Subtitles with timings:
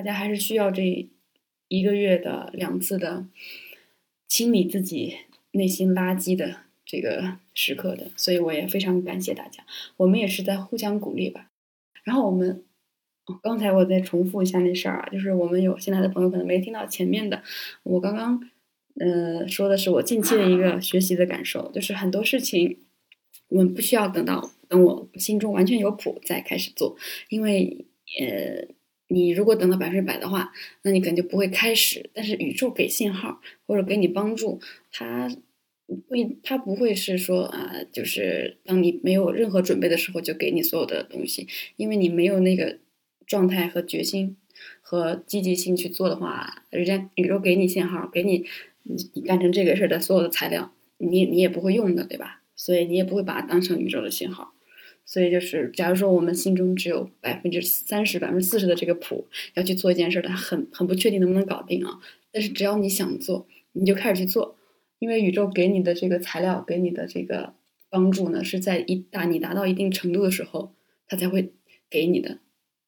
[0.00, 1.10] 大家还是需要这
[1.68, 3.26] 一个月的两次的
[4.26, 5.14] 清理自己
[5.50, 6.56] 内心垃圾的
[6.86, 9.62] 这个时刻的，所以我也非常感谢大家。
[9.98, 11.50] 我们也是在互相鼓励吧。
[12.02, 12.64] 然后我们，
[13.42, 17.42] 刚才我再重复一下那事儿啊，就是我们有新来的朋友可能没听到前面的，
[17.82, 18.50] 我刚刚
[18.98, 22.78] 呃说的是我近期的一个学习的感受，就是很多事情
[23.48, 26.96] 我们不需要等到等我心中完全有谱再开始做，
[27.28, 27.84] 因为
[28.18, 28.79] 呃。
[29.12, 32.08] 你如果等到百分之百的话，那你可能就不会开始。
[32.14, 34.60] 但是宇宙给信号或者给你帮助，
[34.92, 35.28] 它
[35.86, 42.78] 不，它不会是说啊，就是当你没有任何准备的时候就给你所有的东西，因为你没有那个
[43.26, 44.36] 状态和决心
[44.80, 48.46] 和积极性去做的话，人家宇宙给你信号，给你
[48.84, 52.42] 你干成这个事儿的所有的材料，你你也不会用的，对吧？
[52.54, 54.54] 所以你也不会把它当成宇宙的信号。
[55.12, 61.98] 所以就是，假如说我们心中只有百分之三十、百分之四十的这个谱，要去做一件事，它很很不确定能不能搞定啊。
[62.30, 64.56] 但是只要你想做，你就开始去做，
[65.00, 67.54] 因为宇宙给你的这个材料，给你的这个
[67.88, 70.72] 帮助呢，是在一达你达到一定程度的时候，
[71.08, 71.52] 它才会
[71.90, 72.38] 给你的。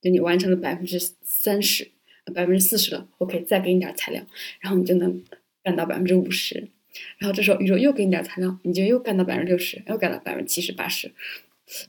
[0.00, 1.90] 就你完成了百分之三十、
[2.32, 4.24] 百分之四十了，OK，再给你点材料，
[4.60, 5.20] 然后你就能
[5.64, 6.68] 干到百分之五十。
[7.18, 11.10] 然后这时候宇宙又给你点材料，你就又干到百分之六十，又干到百分之七十、八十。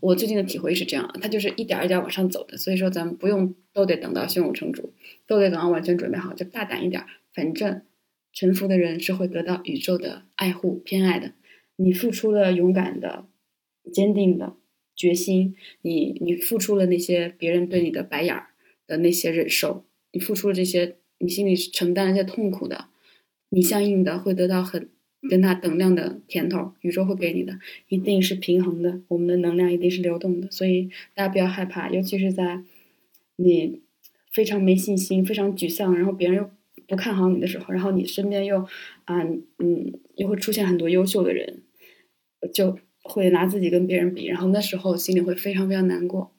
[0.00, 4.92] 我最近的体会是这样，它就是一点一点往上走的，所以说咱们不用都得等到胸有成竹，
[5.26, 7.04] 都得等到完全准备好，就大胆一点。
[7.34, 7.82] 反正
[8.32, 11.32] 臣服的人是会得到宇宙的爱护、偏爱的。
[11.76, 13.26] 你付出了勇敢的、
[13.92, 14.54] 坚定的
[14.94, 18.50] 决心，你你付出了那些别人对你的白眼儿
[18.86, 22.86] 的那些忍受，你付出了这些，你心里承担了些痛苦的，
[23.48, 24.88] 你相应的会得到很。
[25.28, 27.58] 跟它等量的甜头，宇宙会给你的，
[27.88, 29.00] 一定是平衡的。
[29.08, 32.62] 我们的能量一定是流动的，所以大家不要害怕，尤其是在
[33.36, 33.80] 你
[34.32, 36.50] 非常没信心、非常沮丧，然后别人又
[36.86, 38.66] 不看好你的时候，然后你身边又
[39.04, 39.22] 啊
[39.58, 41.62] 嗯又会出现很多优秀的人，
[42.52, 46.32] 就会拿自己跟别人比，然后那时候心里会非常非常难过。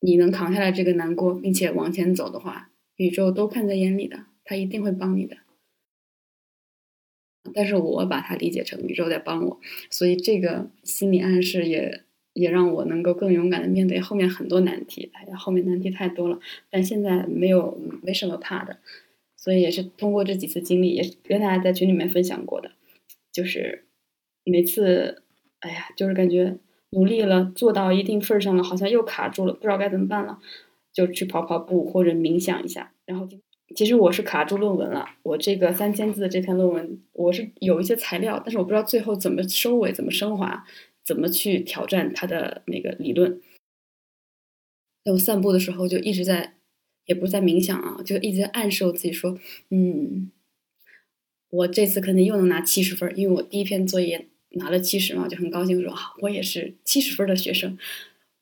[0.00, 5.38] 你能扛下来这个难过，并且往前走的话，宇宙都看在眼里的，他一定会帮你的。
[7.54, 12.02] 但是我把它理解成宇宙在帮我，所以这个心理暗示也
[12.32, 15.10] 也让我能够更勇敢的面对后面很多难题。
[15.14, 16.38] 哎呀，后面难题太多了，
[16.70, 18.78] 但现在没有没什么怕的，
[19.36, 22.72] 所以也是通过这几次经历，也跟大家在群里面分享过的，
[23.32, 23.84] 就是
[24.44, 25.22] 每次，
[25.60, 26.56] 哎呀，就是感觉
[26.90, 30.38] 努力了，做到一定份上了，好像又卡住了，不知道该怎么办了，
[30.92, 33.28] 就去跑跑步或者冥想一下，然后。
[33.74, 40.64] 其实我是卡住论文了，我这个三千字的这篇论文，我是有一些材料，但是我不知道最后怎么收尾，怎么升华，
[41.04, 43.40] 怎么去挑战它的那个理论。
[45.04, 46.54] 在我散步的时候，就一直在，
[47.06, 49.38] 也不是在冥想啊，就一直在暗示我自己说，
[49.70, 50.30] 嗯，
[51.50, 57.76] 我这次肯定又能拿七十分，因为我第一篇作业拿了七十嘛，就很高兴说，我也是七十分的学生。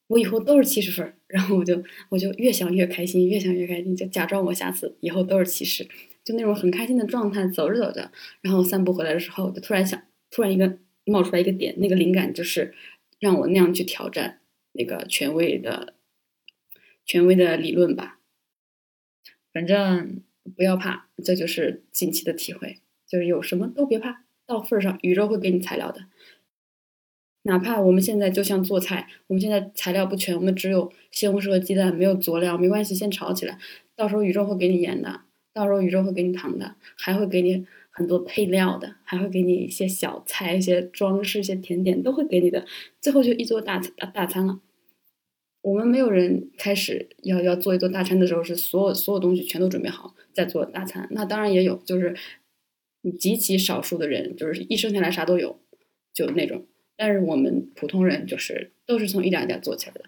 [0.09, 5.89] 我以后都是七十分，然后我就我就越想越开心，越想越开心，就假装我下次以后都是七十，
[6.23, 7.49] 就那种很开心的状态。
[7.49, 8.13] 走着走着，
[8.43, 12.75] 然后散步回来的时候，就突然想，突然一个冒出来一个点，那个灵感就是
[13.19, 14.41] 让我那样去挑战
[14.73, 15.95] 那个权威的
[17.07, 18.21] 权威的理论吧。
[19.53, 20.23] 反正
[20.57, 26.07] 不要怕，这就是近期的体会，就是有什么都别怕，到份上，宇宙会给你材料的。
[27.47, 33.59] 哪怕我们现在就像做菜，我们现在材料不全，我们只有西红柿和鸡蛋，没有佐料，没关系，先炒起来。
[33.95, 35.21] 到时候宇宙会给你盐的，
[35.53, 42.65] 到时候宇宙会给你糖的，还会给你很多配料的，还会给你一些小菜、一些装饰、一些甜点，都会给你的。
[43.01, 44.61] 最后就一桌大大大餐了。
[45.61, 51.07] 我们没有人开始要要做一桌大餐的时候是所有所有东西全都准备好再做大餐。
[51.11, 52.17] 那当然也有，就是
[53.03, 55.61] 你极其少数的人，就是一生下来啥都有，
[56.15, 56.67] 就那种。
[56.97, 60.05] 但是我们普通人就是都是从一点一点做起来的，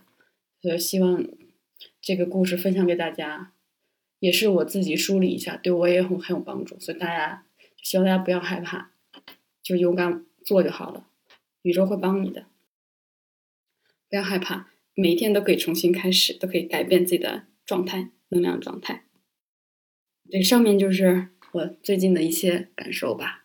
[0.63, 1.27] 所以希望
[2.01, 3.53] 这个故事分享给大家，
[4.21, 6.79] 也是我自己梳理一下，对我也很很有帮助。
[6.79, 7.47] 所以大家
[7.83, 8.93] 希望大家不要害怕，
[9.63, 11.09] 就勇敢做就好了，
[11.63, 12.47] 宇宙会帮你的。
[14.09, 19.05] 不要害怕，每一天都可以重新开始，都可以改变自己的状态、能量状态。
[20.31, 23.45] 对上面就是我最近的一些感受吧。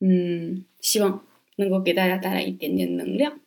[0.00, 1.26] 嗯，希望。
[1.56, 3.40] 能够给大家带来一点点能量。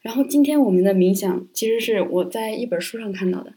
[0.00, 3.54] 然后今天我们的冥想其实是我在一本书上看到的，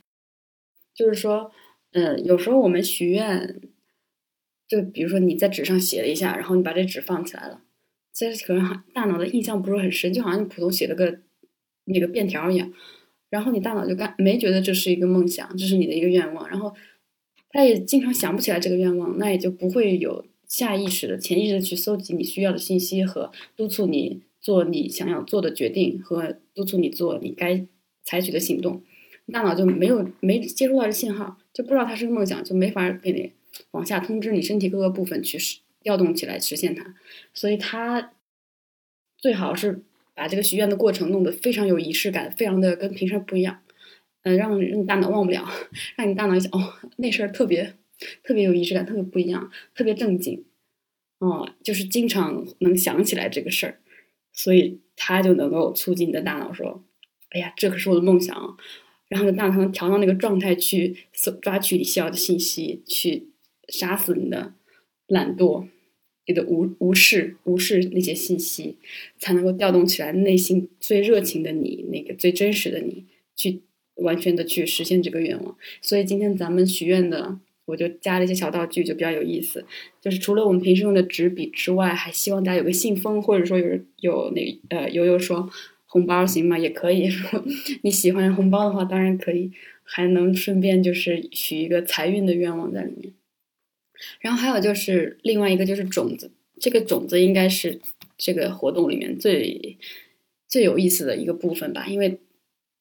[0.93, 1.51] 就是说，
[1.91, 3.61] 嗯，有时候我们许愿，
[4.67, 7.63] 就比如说你在纸上写了一下，然后你把这纸放起来了，
[8.13, 11.19] 其实可能大脑的印象不是很深，就好像你普通写了个
[11.85, 12.71] 那个便条一样。
[13.31, 16.73] 然后你大脑就干没觉得这是一个梦想，这是你的一个愿望，然后
[17.49, 20.25] 他也经常想不起来这个愿望，那也就不会有
[20.57, 27.65] 下意识的、潜意识的去搜集你需要的信息和督促你做你想要做的决定和督促你做你该
[28.03, 28.81] 采取的行动，
[29.33, 33.31] 大脑就没有没接收到这信号，就不知道它是个梦想，就没法给你
[33.71, 35.37] 往下通知你身体各个部分去
[35.81, 36.95] 调动起来实现它，
[37.33, 38.13] 所以它
[39.17, 39.83] 最好是。
[40.17, 43.59] 把这个许愿的过程弄得非常有仪式感，非常的跟平时不一样，
[44.23, 45.45] 嗯，让让你大脑忘不了，
[45.97, 47.75] 让你大脑想哦，那事儿特别
[48.23, 50.43] 特别有仪式感，特别不一样，特别正经，
[51.19, 53.79] 哦，就是经常能想起来这个事儿，
[54.33, 56.83] 所以它就能够促进你的大脑说，
[57.29, 58.57] 哎呀，这可是我的梦想，
[59.07, 60.95] 然后大脑能调到那个状态去
[61.41, 63.29] 抓取你需要的信息，去
[63.69, 64.53] 杀死你的
[65.07, 65.67] 懒惰。
[66.27, 68.77] 你的无无视无视那些信息，
[69.19, 73.05] 才能够调动起来内心最热情的你，那个最真实的你，
[73.35, 73.61] 去
[73.97, 75.55] 完全的去实现这个愿望。
[75.83, 79.65] 所以今天咱们许愿的，我就加了一些小道具，就比较有意思。
[80.01, 85.49] 就是除了我们平时用的纸笔之外，还希望大家有个信封，或者说有有那呃悠悠说
[85.85, 86.57] 红包行吗？
[86.57, 87.09] 也可以。
[87.83, 89.51] 你喜欢红包的话，当然可以，
[89.83, 93.13] 还能顺便就是许一个财运的愿望在里面。
[94.19, 97.79] 然后还有就是另外一个就是种子，这个种子应该是
[98.17, 99.77] 这个活动里面最
[100.47, 102.19] 最有意思的一个部分吧，因为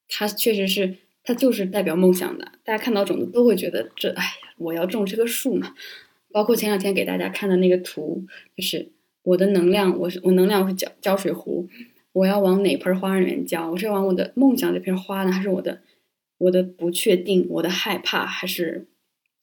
[0.08, 2.52] 它确实是它就是代表梦想的。
[2.62, 5.74] 大家看到种子都会觉得这哎呀，我要种这个树嘛。
[6.30, 8.24] 包括前两天给大家看的那个图，
[8.56, 8.92] 就是
[9.22, 11.68] 我的能量，我是我能量是浇浇水壶，
[12.12, 13.70] 我要往哪盆花里面浇？
[13.70, 15.80] 我是往我的梦想这片花呢，还是我的
[16.38, 18.86] 我的不确定，我的害怕，还是？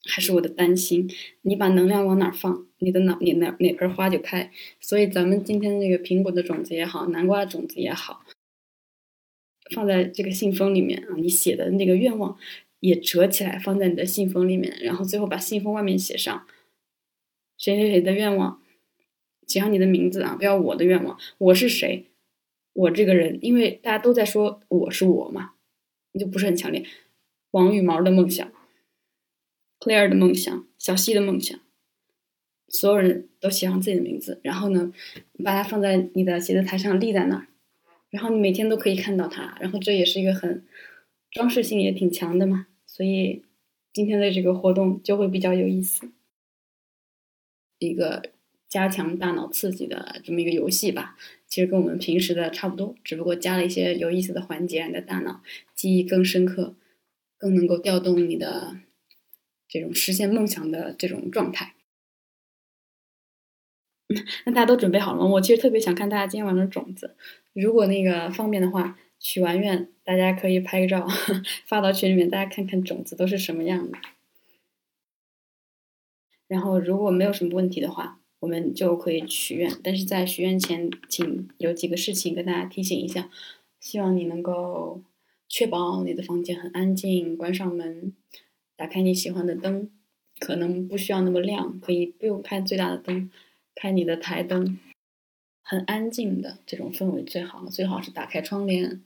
[0.03, 1.07] 还是我的担心，
[1.43, 4.49] 你把能量往哪放，你的脑你哪哪盆花就开。
[4.79, 8.25] 所以咱们今天这个苹果的种子也好，南瓜种子也好，
[9.71, 12.37] 放在这个信封里面啊，你写的那个愿望
[12.79, 16.45] 也折起来放在你的信封里面，然后最后把信封外面写上
[17.57, 18.61] 谁谁谁的愿望，
[19.47, 22.05] 写上你的名字啊，不要我的愿望，我是谁，
[22.73, 25.53] 我这个人，因为大家都在说我是我嘛，
[26.11, 26.85] 你就不是很强烈。
[27.51, 28.51] 王羽毛的梦想。
[29.83, 31.59] Claire 的梦想，小溪的梦想，
[32.67, 34.93] 所有人都写上自己的名字，然后呢，
[35.43, 37.47] 把它放在你的写字台上立在那儿，
[38.11, 40.63] 然后你每天都可以看到它，然后这也是一个很
[41.31, 43.43] 装饰性也挺强的嘛，所以
[43.91, 46.11] 今天的这个活动就会比较有意思，
[47.79, 48.31] 一个
[48.69, 51.17] 加强大脑刺激的这么一个游戏吧，
[51.47, 55.41] 其实跟我们平时的差不多，只不过加了一些有意思的环节，让你的大脑
[55.73, 56.75] 记忆更深刻，
[57.37, 58.77] 更能够调动你的。
[59.73, 61.75] 这种实现梦想的这种状态，
[64.45, 65.25] 那大家都准备好了吗？
[65.25, 67.15] 我其实特别想看大家今天晚上的种子。
[67.53, 71.07] 如果那个方便的话，许完愿，大家可以拍个照
[71.67, 73.97] 发到群里面，大家看看种子都是什么样的。
[76.47, 79.71] 然后如果没有什么问题的话，我们就可以许愿。
[79.83, 83.29] 但是在许愿前，请有几个事情跟大家提醒一下，
[83.79, 85.01] 希望你能够
[85.47, 88.13] 确保你的房间很安静，关上门。
[88.75, 89.91] 打开你喜欢的灯，
[90.39, 93.29] 可能不需要那么亮，可以不用开最大的灯，
[93.75, 94.79] 开你的台灯，
[95.61, 97.65] 很安静的这种氛围最好。
[97.65, 99.01] 最好是打开窗帘，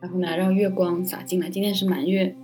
[0.00, 1.50] 然后呢，让月光洒进来。
[1.50, 2.36] 今天是满月，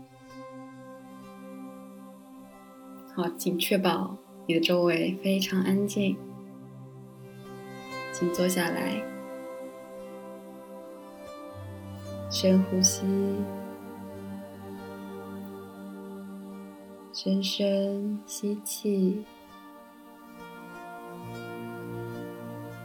[3.14, 4.16] 好，请确保
[4.46, 6.16] 你的周围非常安静，
[8.12, 9.02] 请坐下来，
[12.30, 13.04] 深呼吸。
[17.12, 19.24] 深深吸气，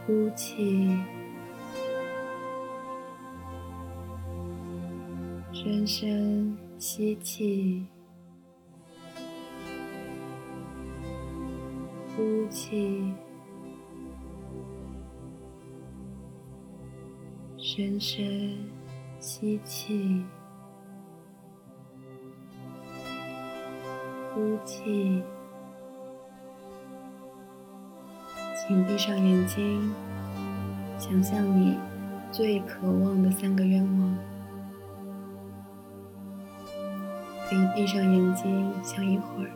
[0.06, 0.88] 呼气，
[5.52, 7.84] 深深吸气，
[12.14, 13.12] 呼气，
[17.58, 18.70] 深深
[19.18, 20.24] 吸气。
[24.32, 25.22] 呼气，
[28.66, 29.94] 请闭上眼睛，
[30.98, 31.78] 想象你
[32.32, 34.18] 最渴望的三个愿望。
[37.48, 39.50] 可以闭上眼睛想一会儿，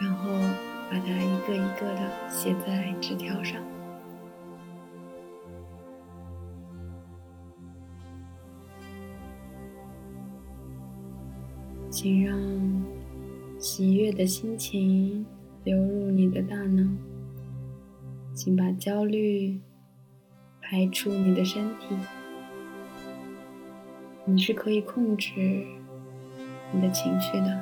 [0.00, 0.30] 然后
[0.90, 3.60] 把它一个一个的写在纸条上。
[11.90, 12.34] 请让
[13.64, 15.24] 喜悦的心情
[15.64, 16.86] 流入你的大脑，
[18.34, 19.58] 请把焦虑、
[20.60, 21.96] 排出你的身体。
[24.26, 25.64] 你是可以控制
[26.74, 27.58] 你的情绪的，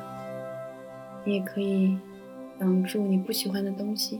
[1.24, 1.96] 你也可以
[2.58, 4.18] 挡住你不喜欢的东西，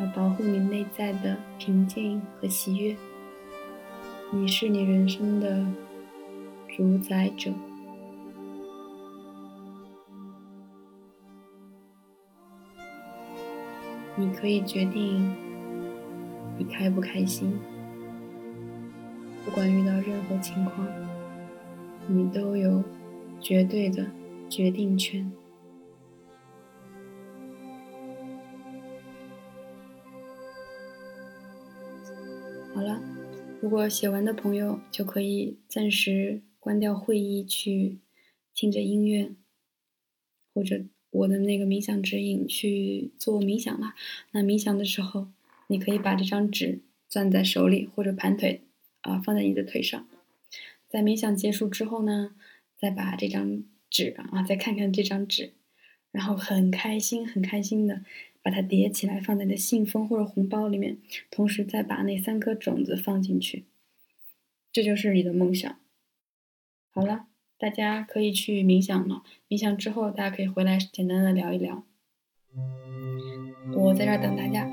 [0.00, 2.96] 来保护你内在的平静和喜悦。
[4.32, 5.64] 你是你人生的
[6.76, 7.52] 主宰者，
[14.16, 15.34] 你可以决定
[16.58, 17.58] 你开不开心。
[19.44, 20.86] 不管遇到任何情况，
[22.06, 22.84] 你都有
[23.40, 24.06] 绝对的
[24.48, 25.32] 决定权。
[32.74, 33.02] 好了，
[33.60, 37.98] 如果写完的朋友就可以暂时关掉会议，去
[38.54, 39.32] 听着音乐，
[40.54, 43.94] 或者我的那个冥想指引去做冥想了。
[44.32, 45.28] 那冥想的时候，
[45.68, 48.62] 你可以把这张纸攥在手里，或者盘腿。
[49.04, 50.06] 啊，放在你的腿上，
[50.88, 52.36] 在冥想结束之后呢，
[52.78, 55.54] 再把这张纸啊，再看看这张纸，
[56.12, 58.04] 然后很开心、很开心的
[58.42, 60.98] 把它叠起来，放在你的信封或者红包里面，
[61.32, 63.64] 同时再把那三颗种子放进去，
[64.70, 65.76] 这就是你的梦想。
[66.92, 67.26] 好了，
[67.62, 69.22] 大家可以去冥想了。
[69.48, 71.84] 冥想之后，大家可以回来简单的聊一聊，
[73.76, 74.68] 我在这等大家。